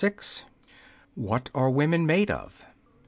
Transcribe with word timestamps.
lOI 0.03 0.11
WHAT 1.13 1.51
ARE 1.53 1.69
WOMEN 1.69 2.07
MADE 2.07 2.31
OF? 2.31 2.65